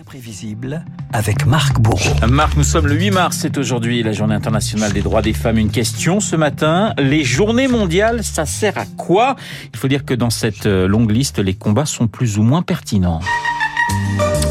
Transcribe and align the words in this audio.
Imprévisible 0.00 0.82
avec 1.12 1.44
Marc 1.44 1.78
Bourreau. 1.78 2.26
Marc, 2.26 2.56
nous 2.56 2.64
sommes 2.64 2.86
le 2.86 2.94
8 2.94 3.10
mars, 3.10 3.36
c'est 3.38 3.58
aujourd'hui 3.58 4.02
la 4.02 4.12
journée 4.12 4.34
internationale 4.34 4.94
des 4.94 5.02
droits 5.02 5.20
des 5.20 5.34
femmes. 5.34 5.58
Une 5.58 5.70
question 5.70 6.20
ce 6.20 6.36
matin, 6.36 6.94
les 6.96 7.22
journées 7.22 7.68
mondiales, 7.68 8.24
ça 8.24 8.46
sert 8.46 8.78
à 8.78 8.86
quoi? 8.86 9.36
Il 9.74 9.78
faut 9.78 9.88
dire 9.88 10.06
que 10.06 10.14
dans 10.14 10.30
cette 10.30 10.64
euh, 10.64 10.88
longue 10.88 11.10
liste, 11.10 11.38
les 11.38 11.52
combats 11.52 11.84
sont 11.84 12.08
plus 12.08 12.38
ou 12.38 12.42
moins 12.42 12.62
pertinents. 12.62 13.20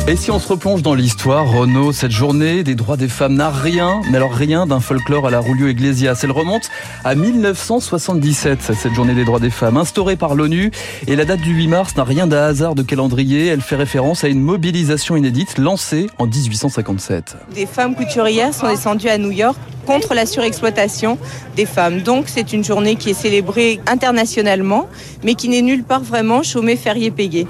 Et 0.09 0.15
si 0.15 0.31
on 0.31 0.39
se 0.39 0.47
replonge 0.47 0.81
dans 0.81 0.95
l'histoire, 0.95 1.47
Renaud, 1.51 1.91
cette 1.91 2.09
journée 2.09 2.63
des 2.63 2.73
droits 2.73 2.97
des 2.97 3.07
femmes 3.07 3.35
n'a 3.35 3.51
rien, 3.51 4.01
mais 4.09 4.17
alors 4.17 4.33
rien 4.33 4.65
d'un 4.65 4.79
folklore 4.79 5.27
à 5.27 5.29
la 5.29 5.39
Rulio 5.39 5.67
Iglesias. 5.67 6.21
Elle 6.23 6.31
remonte 6.31 6.71
à 7.03 7.13
1977, 7.13 8.59
cette 8.73 8.95
journée 8.95 9.13
des 9.13 9.23
droits 9.23 9.39
des 9.39 9.51
femmes, 9.51 9.77
instaurée 9.77 10.15
par 10.15 10.33
l'ONU. 10.33 10.71
Et 11.05 11.15
la 11.15 11.25
date 11.25 11.41
du 11.41 11.53
8 11.53 11.67
mars 11.67 11.95
n'a 11.95 12.03
rien 12.05 12.25
d'un 12.25 12.41
hasard 12.41 12.73
de 12.73 12.81
calendrier. 12.81 13.45
Elle 13.45 13.61
fait 13.61 13.75
référence 13.75 14.23
à 14.23 14.29
une 14.29 14.41
mobilisation 14.41 15.15
inédite 15.15 15.59
lancée 15.59 16.07
en 16.17 16.25
1857. 16.25 17.37
Des 17.53 17.67
femmes 17.67 17.93
couturières 17.93 18.55
sont 18.55 18.67
descendues 18.67 19.09
à 19.09 19.19
New 19.19 19.29
York 19.29 19.59
contre 19.85 20.15
la 20.15 20.25
surexploitation 20.25 21.19
des 21.55 21.67
femmes. 21.67 22.01
Donc 22.01 22.25
c'est 22.29 22.51
une 22.51 22.63
journée 22.63 22.95
qui 22.95 23.11
est 23.11 23.13
célébrée 23.13 23.79
internationalement, 23.85 24.89
mais 25.23 25.35
qui 25.35 25.49
n'est 25.49 25.61
nulle 25.61 25.83
part 25.83 26.01
vraiment 26.01 26.41
chômée, 26.41 26.77
férié, 26.77 27.11
payé. 27.11 27.45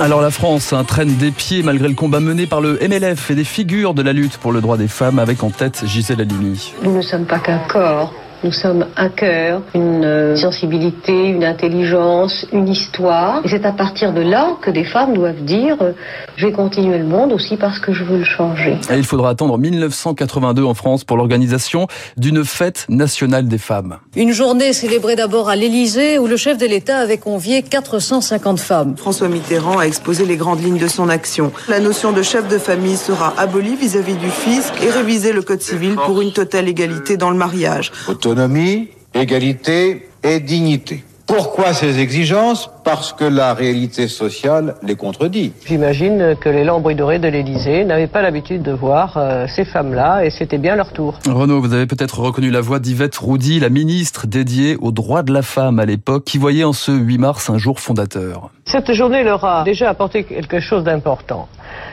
Alors 0.00 0.20
la 0.20 0.30
France 0.30 0.72
hein, 0.72 0.82
traîne 0.82 1.16
des 1.16 1.30
pieds 1.30 1.62
malgré 1.62 1.86
le 1.86 1.94
combat 1.94 2.18
mené 2.18 2.46
par 2.46 2.60
le 2.60 2.78
MLF 2.80 3.30
et 3.30 3.34
des 3.36 3.44
figures 3.44 3.94
de 3.94 4.02
la 4.02 4.12
lutte 4.12 4.38
pour 4.38 4.50
le 4.50 4.60
droit 4.60 4.76
des 4.76 4.88
femmes 4.88 5.20
avec 5.20 5.44
en 5.44 5.50
tête 5.50 5.84
Gisèle 5.86 6.20
Halimi. 6.20 6.74
Nous 6.82 6.96
ne 6.96 7.00
sommes 7.00 7.26
pas 7.26 7.38
qu'un 7.38 7.60
corps. 7.68 8.12
Nous 8.44 8.52
sommes 8.52 8.84
un 8.98 9.08
cœur, 9.08 9.62
une 9.74 10.04
euh, 10.04 10.36
sensibilité, 10.36 11.28
une 11.28 11.44
intelligence, 11.44 12.44
une 12.52 12.68
histoire. 12.68 13.40
Et 13.42 13.48
c'est 13.48 13.64
à 13.64 13.72
partir 13.72 14.12
de 14.12 14.20
là 14.20 14.58
que 14.60 14.70
des 14.70 14.84
femmes 14.84 15.14
doivent 15.14 15.42
dire 15.44 15.78
euh, 15.80 15.92
je 16.36 16.46
vais 16.46 16.52
continuer 16.52 16.98
le 16.98 17.06
monde 17.06 17.32
aussi 17.32 17.56
parce 17.56 17.78
que 17.78 17.94
je 17.94 18.04
veux 18.04 18.18
le 18.18 18.24
changer. 18.24 18.76
Et 18.90 18.98
il 18.98 19.04
faudra 19.04 19.30
attendre 19.30 19.56
1982 19.56 20.62
en 20.62 20.74
France 20.74 21.04
pour 21.04 21.16
l'organisation 21.16 21.86
d'une 22.18 22.44
fête 22.44 22.84
nationale 22.90 23.48
des 23.48 23.56
femmes. 23.56 23.96
Une 24.14 24.32
journée 24.32 24.74
célébrée 24.74 25.16
d'abord 25.16 25.48
à 25.48 25.56
l'Élysée 25.56 26.18
où 26.18 26.26
le 26.26 26.36
chef 26.36 26.58
de 26.58 26.66
l'État 26.66 26.98
avait 26.98 27.16
convié 27.16 27.62
450 27.62 28.60
femmes. 28.60 28.94
François 28.98 29.28
Mitterrand 29.28 29.78
a 29.78 29.84
exposé 29.84 30.26
les 30.26 30.36
grandes 30.36 30.62
lignes 30.62 30.78
de 30.78 30.88
son 30.88 31.08
action. 31.08 31.50
La 31.66 31.80
notion 31.80 32.12
de 32.12 32.20
chef 32.20 32.46
de 32.48 32.58
famille 32.58 32.96
sera 32.98 33.32
abolie 33.38 33.74
vis-à-vis 33.74 34.16
du 34.16 34.28
fisc 34.28 34.74
et 34.82 34.90
réviser 34.90 35.32
le 35.32 35.40
code 35.40 35.62
civil 35.62 35.94
pour 35.94 36.20
une 36.20 36.32
totale 36.32 36.68
égalité 36.68 37.16
dans 37.16 37.30
le 37.30 37.36
mariage. 37.38 37.90
Autonomie, 38.34 38.88
égalité 39.14 40.08
et 40.24 40.40
dignité. 40.40 41.04
Pourquoi 41.24 41.72
ces 41.72 42.00
exigences? 42.00 42.68
Parce 42.82 43.12
que 43.12 43.22
la 43.22 43.54
réalité 43.54 44.08
sociale 44.08 44.74
les 44.82 44.96
contredit. 44.96 45.52
J'imagine 45.64 46.34
que 46.40 46.48
les 46.48 46.64
lambris 46.64 46.96
dorés 46.96 47.20
de 47.20 47.28
l'Élysée 47.28 47.84
n'avaient 47.84 48.08
pas 48.08 48.22
l'habitude 48.22 48.62
de 48.62 48.72
voir 48.72 49.16
euh, 49.18 49.46
ces 49.46 49.64
femmes-là 49.64 50.24
et 50.24 50.30
c'était 50.30 50.58
bien 50.58 50.74
leur 50.74 50.92
tour. 50.92 51.20
Renaud, 51.28 51.60
vous 51.60 51.74
avez 51.74 51.86
peut-être 51.86 52.18
reconnu 52.18 52.50
la 52.50 52.60
voix 52.60 52.80
d'Yvette 52.80 53.16
Roudy, 53.16 53.60
la 53.60 53.68
ministre 53.68 54.26
dédiée 54.26 54.76
aux 54.80 54.90
droits 54.90 55.22
de 55.22 55.32
la 55.32 55.42
femme 55.42 55.78
à 55.78 55.86
l'époque, 55.86 56.24
qui 56.24 56.38
voyait 56.38 56.64
en 56.64 56.72
ce 56.72 56.90
8 56.90 57.18
mars 57.18 57.50
un 57.50 57.58
jour 57.58 57.78
fondateur. 57.78 58.50
Cette 58.64 58.92
journée 58.94 59.22
leur 59.22 59.44
a 59.44 59.62
déjà 59.62 59.90
apporté 59.90 60.24
quelque 60.24 60.58
chose 60.58 60.82
d'important. 60.82 61.46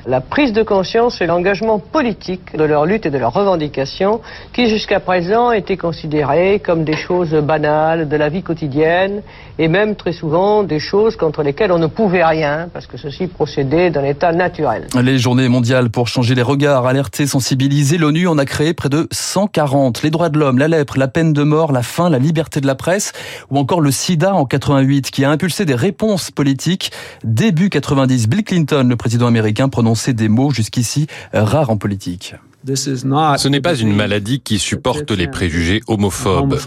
La 0.07 0.21
prise 0.21 0.53
de 0.53 0.63
conscience 0.63 1.21
et 1.21 1.25
l'engagement 1.25 1.79
politique 1.79 2.55
de 2.55 2.63
leur 2.63 2.85
lutte 2.85 3.05
et 3.05 3.09
de 3.09 3.17
leurs 3.17 3.33
revendications 3.33 4.21
qui 4.53 4.67
jusqu'à 4.67 4.99
présent 4.99 5.51
étaient 5.51 5.77
considérées 5.77 6.59
comme 6.59 6.83
des 6.83 6.95
choses 6.95 7.33
banales 7.33 8.09
de 8.09 8.15
la 8.15 8.29
vie 8.29 8.43
quotidienne 8.43 9.21
et 9.59 9.67
même 9.67 9.95
très 9.95 10.11
souvent 10.11 10.63
des 10.63 10.79
choses 10.79 11.15
contre 11.15 11.43
lesquelles 11.43 11.71
on 11.71 11.79
ne 11.79 11.88
pouvait 11.88 12.25
rien 12.25 12.69
parce 12.73 12.88
que 12.88 12.97
ceci 12.97 13.27
procédait 13.27 13.89
d'un 13.89 14.03
état 14.03 14.31
naturel. 14.31 14.88
Les 15.01 15.17
journées 15.17 15.49
mondiales 15.49 15.89
pour 15.89 16.07
changer 16.07 16.35
les 16.35 16.41
regards, 16.41 16.88
alerter, 16.88 17.27
sensibiliser, 17.27 17.97
l'ONU 17.97 18.27
en 18.27 18.38
a 18.38 18.45
créé 18.45 18.73
près 18.73 18.89
de 18.89 19.07
140. 19.11 20.01
Les 20.03 20.09
droits 20.09 20.29
de 20.29 20.39
l'homme, 20.39 20.57
la 20.57 20.67
lèpre, 20.67 20.97
la 20.97 21.07
peine 21.07 21.33
de 21.33 21.43
mort, 21.43 21.72
la 21.72 21.83
faim, 21.83 22.09
la 22.09 22.19
liberté 22.19 22.61
de 22.61 22.67
la 22.67 22.75
presse 22.75 23.13
ou 23.50 23.57
encore 23.57 23.81
le 23.81 23.91
sida 23.91 24.33
en 24.33 24.45
88 24.45 25.11
qui 25.11 25.25
a 25.25 25.29
impulsé 25.29 25.66
des 25.66 25.75
réponses 25.75 26.31
politiques. 26.31 26.91
Début 27.23 27.69
90, 27.69 28.27
Bill 28.27 28.44
Clinton, 28.44 28.88
le 28.88 28.95
président 28.95 29.27
américain, 29.27 29.69
prononçait 29.71 30.13
des 30.13 30.29
mots 30.29 30.51
jusqu'ici 30.51 31.07
rares 31.33 31.71
en 31.71 31.77
politique. 31.77 32.35
Ce 32.67 33.47
n'est 33.47 33.61
pas 33.61 33.75
une 33.75 33.95
maladie 33.95 34.39
qui 34.39 34.59
supporte 34.59 35.09
les 35.11 35.27
préjugés 35.27 35.81
homophobes. 35.87 36.59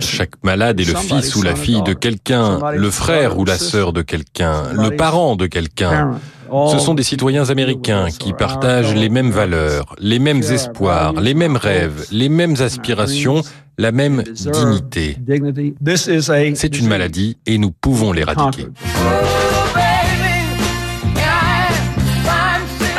Chaque 0.00 0.42
malade 0.42 0.80
est 0.80 0.84
le 0.84 0.96
fils 0.96 1.36
ou 1.36 1.42
la 1.42 1.54
fille 1.54 1.82
de 1.82 1.92
quelqu'un, 1.92 2.58
le 2.74 2.90
frère 2.90 3.38
ou 3.38 3.44
la 3.44 3.56
sœur 3.56 3.92
de 3.92 4.02
quelqu'un, 4.02 4.72
le 4.72 4.96
parent 4.96 5.36
de 5.36 5.46
quelqu'un. 5.46 6.18
Ce 6.70 6.78
sont 6.78 6.94
des 6.94 7.02
citoyens 7.02 7.50
américains 7.50 8.08
qui 8.10 8.32
partagent 8.32 8.94
les 8.94 9.08
mêmes 9.08 9.30
valeurs, 9.30 9.94
les 9.98 10.18
mêmes 10.18 10.42
espoirs, 10.42 11.12
les 11.20 11.34
mêmes 11.34 11.56
rêves, 11.56 12.06
les 12.10 12.28
mêmes 12.28 12.56
aspirations, 12.60 13.42
la 13.78 13.92
même 13.92 14.22
dignité. 14.22 15.16
C'est 15.94 16.78
une 16.78 16.88
maladie 16.88 17.38
et 17.46 17.58
nous 17.58 17.70
pouvons 17.70 18.12
l'éradiquer. 18.12 18.66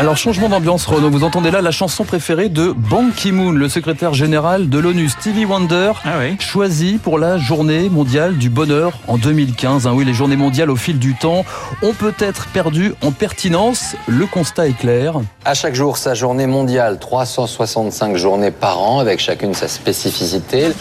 Alors 0.04 0.18
changement 0.18 0.50
d'ambiance 0.50 0.86
Renaud, 0.86 1.10
vous 1.10 1.24
entendez 1.24 1.50
là 1.50 1.62
la 1.62 1.72
chanson 1.72 2.04
préférée 2.04 2.50
de 2.50 2.74
Ban 2.76 3.06
Ki-moon, 3.16 3.52
le 3.52 3.70
secrétaire 3.70 4.14
général 4.14 4.68
de 4.68 4.78
l'ONU, 4.78 5.08
Stevie 5.08 5.46
Wonder, 5.46 5.94
Ah 6.04 6.16
oui. 6.20 6.36
choisi 6.42 7.00
pour 7.02 7.18
la 7.18 7.38
journée 7.38 7.88
mondiale 7.88 8.38
du 8.38 8.50
bonheur 8.50 9.00
en 9.08 9.18
2015. 9.18 9.88
Hein, 9.88 9.94
oui, 9.96 10.04
les 10.04 10.14
journées 10.14 10.36
mondiales 10.36 10.70
au 10.70 10.76
fil 10.76 11.00
du 11.00 11.16
temps 11.16 11.46
ont 11.82 11.94
peut-être 11.94 12.48
perdu 12.48 12.94
en 13.02 13.12
pertinence. 13.12 13.96
Le 14.08 14.26
constat 14.26 14.68
est 14.68 14.78
clair. 14.78 15.22
À 15.46 15.54
chaque 15.54 15.74
jour, 15.74 15.96
sa 15.96 16.16
journée 16.16 16.48
mondiale, 16.48 17.00
365 17.00 18.18
journées 18.18 18.52
par 18.52 18.82
an, 18.82 19.00
avec 19.00 19.22
chacune 19.22 19.54
sa 19.54 19.70
spécificité. 19.70 20.74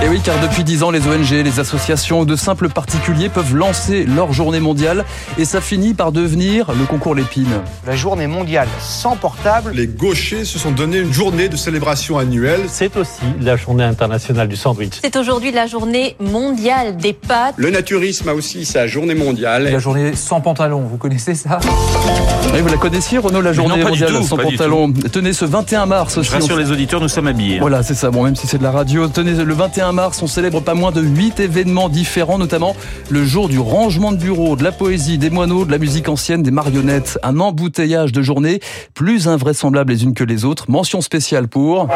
Et 0.00 0.08
oui, 0.08 0.20
car 0.22 0.38
depuis 0.40 0.62
10 0.62 0.84
ans, 0.84 0.90
les 0.92 1.08
ONG, 1.08 1.28
les 1.30 1.58
associations 1.58 2.20
ou 2.20 2.24
de 2.24 2.36
simples 2.36 2.68
particuliers 2.68 3.28
peuvent 3.28 3.54
lancer 3.56 4.04
leur 4.04 4.32
journée 4.32 4.60
mondiale 4.60 5.04
et 5.38 5.44
ça 5.44 5.60
finit 5.60 5.92
par 5.92 6.12
devenir 6.12 6.70
le 6.78 6.84
concours 6.84 7.16
Lépine. 7.16 7.48
La 7.84 7.96
journée 7.96 8.28
mondiale 8.28 8.68
sans 8.80 9.16
portable. 9.16 9.72
Les 9.74 9.88
gauchers 9.88 10.44
se 10.44 10.56
sont 10.56 10.70
donné 10.70 10.98
une 10.98 11.12
journée 11.12 11.48
de 11.48 11.56
célébration 11.56 12.16
annuelle. 12.16 12.60
C'est 12.68 12.96
aussi 12.96 13.22
la 13.40 13.56
journée 13.56 13.82
internationale 13.82 14.46
du 14.46 14.54
sandwich. 14.54 14.92
C'est 15.02 15.16
aujourd'hui 15.16 15.50
la 15.50 15.66
journée 15.66 16.14
mondiale 16.20 16.96
des 16.96 17.12
pâtes. 17.12 17.54
Le 17.56 17.70
naturisme 17.70 18.28
a 18.28 18.34
aussi 18.34 18.64
sa 18.64 18.86
journée 18.86 19.16
mondiale. 19.16 19.64
La 19.64 19.80
journée 19.80 20.14
sans 20.14 20.40
pantalon, 20.40 20.82
vous 20.88 20.96
connaissez 20.96 21.34
ça? 21.34 21.58
Oui, 22.54 22.60
vous 22.60 22.68
la 22.68 22.76
connaissiez, 22.76 23.18
Renaud, 23.18 23.40
la 23.40 23.52
journée 23.52 23.70
non, 23.78 23.82
pas 23.82 23.90
du 23.90 24.00
mondiale 24.02 24.20
tout, 24.20 24.22
sans 24.28 24.36
pas 24.36 24.44
du 24.44 24.56
pantalon. 24.56 24.92
Tenez, 25.12 25.32
ce 25.32 25.44
21 25.44 25.86
mars 25.86 26.16
aussi. 26.18 26.30
Je 26.30 26.34
rassure 26.36 26.54
on- 26.54 26.58
les 26.58 26.70
auditeurs, 26.70 27.00
nous 27.00 27.08
sommes 27.08 27.26
habillés. 27.26 27.58
Voilà, 27.58 27.82
c'est 27.82 27.94
ça. 27.94 28.10
Bon, 28.12 28.22
même 28.22 28.36
si 28.36 28.46
c'est 28.46 28.58
de 28.58 28.62
la 28.62 28.70
radio, 28.70 29.08
tenez, 29.08 29.32
le 29.32 29.54
21 29.54 29.87
mars, 29.92 30.22
on 30.22 30.26
célèbre 30.26 30.60
pas 30.60 30.74
moins 30.74 30.92
de 30.92 31.00
8 31.00 31.40
événements 31.40 31.88
différents, 31.88 32.38
notamment 32.38 32.76
le 33.10 33.24
jour 33.24 33.48
du 33.48 33.58
rangement 33.58 34.12
de 34.12 34.16
bureau, 34.16 34.56
de 34.56 34.64
la 34.64 34.72
poésie, 34.72 35.18
des 35.18 35.30
moineaux, 35.30 35.64
de 35.64 35.70
la 35.70 35.78
musique 35.78 36.08
ancienne, 36.08 36.42
des 36.42 36.50
marionnettes. 36.50 37.18
Un 37.22 37.40
embouteillage 37.40 38.12
de 38.12 38.22
journées 38.22 38.60
plus 38.94 39.28
invraisemblables 39.28 39.92
les 39.92 40.04
unes 40.04 40.14
que 40.14 40.24
les 40.24 40.44
autres. 40.44 40.70
Mention 40.70 41.00
spéciale 41.00 41.48
pour... 41.48 41.88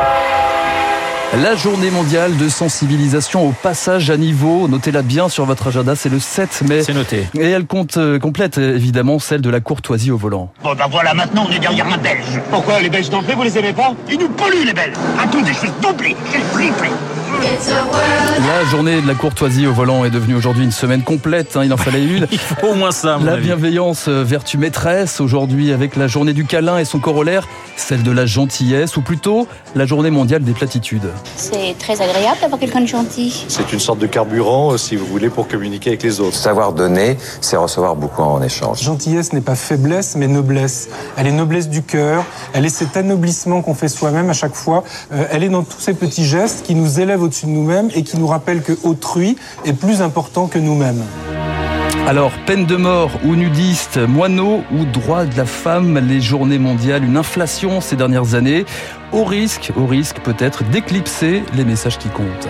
La 1.41 1.57
journée 1.57 1.91
mondiale 1.91 2.37
de 2.37 2.47
sensibilisation 2.51 3.49
au 3.49 3.53
passage 3.53 4.11
à 4.11 4.19
niveau, 4.19 4.69
notez-la 4.69 5.01
bien 5.01 5.31
sur 5.31 5.47
votre 5.47 5.69
agenda, 5.69 5.97
c'est 5.97 6.11
le 6.11 6.19
7 6.19 6.63
mai. 6.69 6.83
C'est 6.83 6.93
noté. 6.93 7.27
Et 7.33 7.49
elle 7.49 7.65
compte, 7.65 7.97
euh, 7.97 8.19
complète 8.19 8.59
euh, 8.59 8.77
évidemment 8.77 9.19
celle 9.19 9.41
de 9.41 9.49
la 9.49 9.61
courtoisie 9.61 10.11
au 10.11 10.19
volant. 10.19 10.53
Bon 10.63 10.75
ben 10.75 10.89
voilà, 10.91 11.15
maintenant 11.15 11.47
on 11.49 11.51
est 11.51 11.59
derrière 11.59 11.87
un 11.87 11.97
Belge. 11.97 12.39
Pourquoi 12.51 12.83
les 12.83 12.91
Belges 12.91 13.09
d'entrée, 13.09 13.35
vous 13.35 13.45
les 13.45 13.57
aimez 13.57 13.73
pas? 13.73 13.95
Ils 14.11 14.19
nous 14.19 14.29
polluent 14.29 14.67
les 14.67 14.75
Belges. 14.75 14.93
Attendez, 15.19 15.53
je 15.55 15.63
vais 15.63 15.73
doubler, 15.81 16.15
je 16.27 16.33
vais 16.33 16.45
flipper. 16.53 16.91
La 18.47 18.65
journée 18.65 19.01
de 19.01 19.07
la 19.07 19.15
courtoisie 19.15 19.67
au 19.67 19.73
volant 19.73 20.05
est 20.05 20.11
devenue 20.11 20.35
aujourd'hui 20.35 20.65
une 20.65 20.73
semaine 20.73 21.03
complète, 21.03 21.57
hein, 21.57 21.63
il 21.65 21.73
en 21.73 21.77
fallait 21.77 22.05
une. 22.05 22.27
Il 22.33 22.39
faut 22.39 22.67
au 22.69 22.75
moins 22.75 22.91
ça, 22.93 23.19
mon 23.19 23.25
La 23.25 23.33
avis. 23.33 23.47
bienveillance, 23.47 24.07
euh, 24.09 24.23
vertu 24.25 24.59
maîtresse, 24.59 25.21
aujourd'hui 25.21 25.73
avec 25.73 25.97
la 25.97 26.07
journée 26.07 26.33
du 26.33 26.45
câlin 26.45 26.79
et 26.79 26.85
son 26.85 26.99
corollaire, 26.99 27.49
celle 27.77 28.03
de 28.03 28.11
la 28.11 28.27
gentillesse, 28.27 28.97
ou 28.97 29.03
plutôt 29.03 29.47
la 29.75 29.87
journée 29.87 30.11
mondiale 30.11 30.43
des 30.43 30.53
platitudes. 30.53 31.09
C'est 31.37 31.77
très 31.79 32.01
agréable 32.01 32.39
d'avoir 32.41 32.61
quelqu'un 32.61 32.81
de 32.81 32.87
gentil. 32.87 33.45
C'est 33.49 33.73
une 33.73 33.81
sorte 33.81 33.99
de 33.99 34.07
carburant, 34.07 34.73
euh, 34.73 34.77
si 34.79 34.97
vous 34.97 35.07
voulez, 35.07 35.29
pour 35.31 35.49
communiquer 35.49 35.91
avec 35.91 36.03
les 36.03 36.21
autres. 36.21 36.37
Savoir 36.37 36.73
donner, 36.73 37.17
c'est 37.41 37.57
recevoir 37.57 37.97
beaucoup 37.97 38.23
en 38.23 38.43
échange. 38.43 38.83
Gentillesse 38.83 39.33
n'est 39.33 39.41
pas 39.41 39.55
faiblesse, 39.57 40.15
mais 40.17 40.27
noblesse. 40.29 40.89
Elle 41.17 41.27
est 41.27 41.33
noblesse 41.33 41.69
du 41.69 41.83
cœur, 41.83 42.25
elle 42.53 42.65
est 42.67 42.71
cet 42.71 42.97
anoblissement 42.97 43.63
qu'on 43.63 43.75
fait 43.75 43.89
soi-même 43.89 44.31
à 44.31 44.35
chaque 44.35 44.55
fois. 44.55 44.85
Euh, 45.13 45.25
elle 45.31 45.43
est 45.45 45.49
dans 45.49 45.63
tous 45.63 45.81
ces 45.81 45.95
petits 45.95 46.25
gestes 46.25 46.65
qui 46.65 46.75
nous 46.75 47.01
élèvent 47.01 47.22
au-dessus 47.23 47.47
de 47.47 47.51
nous-mêmes 47.51 47.91
et 47.95 48.03
qui 48.03 48.19
nous 48.19 48.27
rappellent 48.27 48.63
que 48.63 48.73
autrui 48.85 49.37
est 49.65 49.73
plus 49.73 50.03
important 50.03 50.47
que 50.47 50.59
nous-mêmes. 50.59 51.03
Alors, 52.07 52.33
peine 52.47 52.67
de 52.67 52.77
mort 52.77 53.11
ou 53.25 53.37
nudiste, 53.37 53.97
moineau 53.97 54.63
ou 54.73 54.85
droit 54.85 55.25
de 55.25 55.37
la 55.37 55.47
femme, 55.47 55.99
les 55.99 56.21
journées 56.21 56.59
mondiales, 56.59 57.05
une 57.05 57.17
inflation 57.17 57.81
ces 57.81 57.95
dernières 57.95 58.35
années, 58.35 58.65
au 59.13 59.25
risque, 59.25 59.73
au 59.77 59.87
risque 59.87 60.21
peut-être 60.21 60.65
d'éclipser 60.65 61.45
les 61.55 61.65
messages 61.65 61.99
qui 61.99 62.09
comptent. 62.09 62.49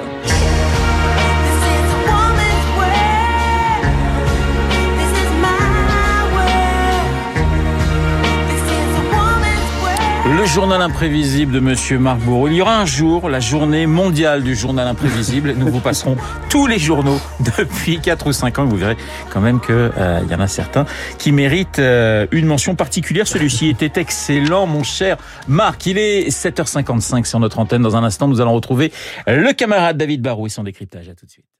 Journal 10.52 10.82
imprévisible 10.82 11.50
de 11.50 11.60
Monsieur 11.60 11.99
Marc 11.99 12.19
Bourreau. 12.20 12.46
Il 12.46 12.52
y 12.54 12.60
aura 12.60 12.78
un 12.78 12.84
jour 12.84 13.31
la 13.31 13.40
journée 13.40 13.87
mondiale 13.87 14.43
du 14.43 14.54
journal 14.54 14.87
imprévisible. 14.87 15.54
Nous 15.56 15.69
vous 15.69 15.81
passerons 15.81 16.19
tous 16.50 16.66
les 16.66 16.78
journaux 16.78 17.19
depuis 17.56 18.00
4 18.00 18.26
ou 18.26 18.32
5 18.32 18.58
ans. 18.58 18.66
Vous 18.66 18.76
verrez 18.76 18.99
quand 19.31 19.40
même 19.40 19.60
qu'il 19.60 19.75
euh, 19.75 20.20
y 20.28 20.34
en 20.34 20.40
a 20.40 20.46
certains 20.46 20.84
qui 21.16 21.32
méritent 21.32 21.78
euh, 21.78 22.26
une 22.32 22.44
mention 22.44 22.75
particulière. 22.75 23.26
Celui-ci 23.26 23.69
était 23.69 23.99
excellent, 23.99 24.66
mon 24.66 24.82
cher 24.82 25.16
Marc. 25.49 25.87
Il 25.87 25.96
est 25.96 26.28
7h55 26.28 27.25
sur 27.25 27.40
notre 27.40 27.58
antenne. 27.58 27.81
Dans 27.81 27.96
un 27.96 28.04
instant, 28.04 28.28
nous 28.28 28.43
allons 28.43 28.52
retrouver 28.52 28.93
le 29.26 29.54
camarade 29.54 29.96
David 29.96 30.20
Barou 30.20 30.46
et 30.46 30.50
son 30.50 30.64
décryptage. 30.64 31.08
À 31.08 31.14
tout 31.14 31.25
de 31.25 31.31
suite. 31.31 31.51